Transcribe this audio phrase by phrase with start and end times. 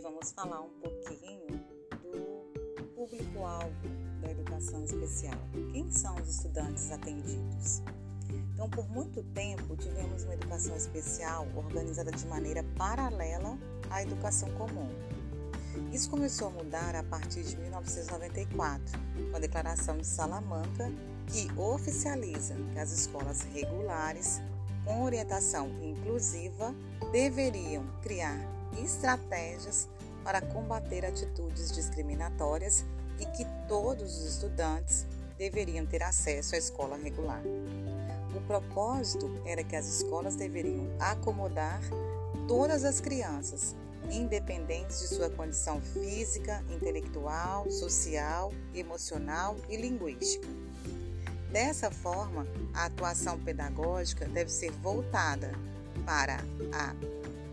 [0.00, 1.46] vamos falar um pouquinho
[2.02, 3.74] do público-alvo
[4.20, 5.38] da educação especial.
[5.72, 7.82] Quem são os estudantes atendidos?
[8.52, 13.58] Então, por muito tempo, tivemos uma educação especial organizada de maneira paralela
[13.90, 14.88] à educação comum.
[15.92, 18.98] Isso começou a mudar a partir de 1994,
[19.30, 20.90] com a Declaração de Salamanca,
[21.26, 24.40] que oficializa que as escolas regulares,
[24.84, 26.74] com orientação inclusiva,
[27.12, 28.38] deveriam criar
[28.82, 29.88] estratégias
[30.24, 32.84] para combater atitudes discriminatórias
[33.20, 35.06] e que todos os estudantes
[35.38, 37.42] deveriam ter acesso à escola regular.
[38.34, 41.80] O propósito era que as escolas deveriam acomodar
[42.48, 43.76] todas as crianças,
[44.10, 50.48] independentes de sua condição física, intelectual, social, emocional e linguística.
[51.50, 55.52] Dessa forma, a atuação pedagógica deve ser voltada
[56.04, 56.38] para
[56.72, 56.92] a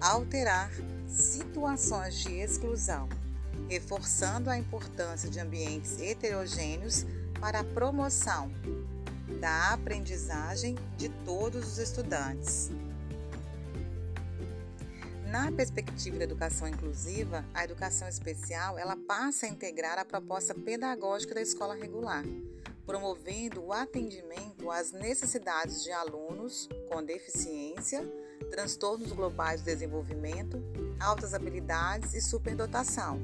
[0.01, 0.71] alterar
[1.07, 3.07] situações de exclusão,
[3.69, 7.05] reforçando a importância de ambientes heterogêneos
[7.39, 8.51] para a promoção
[9.39, 12.71] da aprendizagem de todos os estudantes.
[15.27, 21.35] Na perspectiva da educação inclusiva, a educação especial ela passa a integrar a proposta pedagógica
[21.35, 22.25] da escola regular,
[22.85, 28.03] promovendo o atendimento às necessidades de alunos com deficiência,
[28.49, 30.61] transtornos globais de desenvolvimento,
[30.99, 33.19] altas habilidades e superdotação,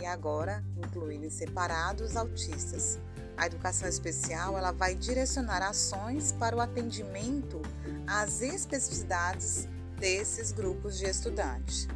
[0.00, 2.98] e agora incluindo separados autistas.
[3.36, 7.60] A educação especial ela vai direcionar ações para o atendimento
[8.06, 11.86] às especificidades desses grupos de estudantes.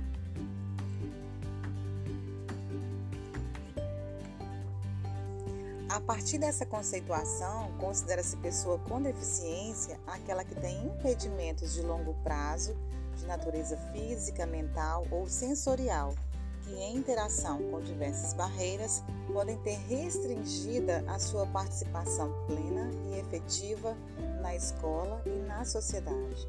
[5.91, 12.77] A partir dessa conceituação, considera-se pessoa com deficiência aquela que tem impedimentos de longo prazo,
[13.17, 16.15] de natureza física, mental ou sensorial,
[16.63, 19.03] que em interação com diversas barreiras
[19.33, 23.97] podem ter restringida a sua participação plena e efetiva
[24.41, 26.49] na escola e na sociedade.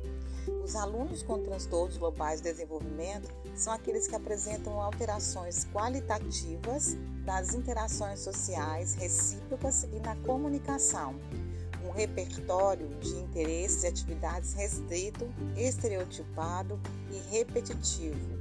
[0.64, 8.20] Os alunos com transtornos globais de desenvolvimento são aqueles que apresentam alterações qualitativas das interações
[8.20, 11.16] sociais recíprocas e na comunicação,
[11.86, 16.80] um repertório de interesses e atividades restrito, estereotipado
[17.12, 18.41] e repetitivo.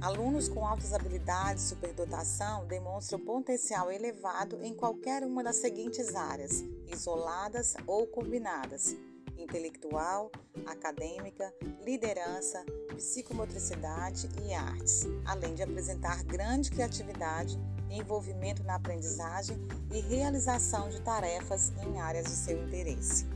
[0.00, 6.64] Alunos com altas habilidades e superdotação demonstram potencial elevado em qualquer uma das seguintes áreas,
[6.86, 8.96] isoladas ou combinadas:
[9.36, 10.32] intelectual,
[10.64, 11.52] acadêmica,
[11.84, 12.64] liderança,
[12.96, 19.58] psicomotricidade e artes, além de apresentar grande criatividade, envolvimento na aprendizagem
[19.92, 23.26] e realização de tarefas em áreas de seu interesse.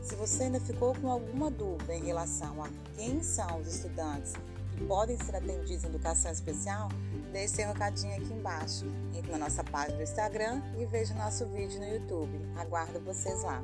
[0.00, 4.34] Se você ainda ficou com alguma dúvida em relação a quem são os estudantes
[4.74, 6.88] que podem ser atendidos em educação especial,
[7.32, 8.84] deixe seu recadinho aqui embaixo.
[9.14, 12.40] Entre na nossa página do Instagram e veja nosso vídeo no YouTube.
[12.56, 13.62] Aguardo vocês lá.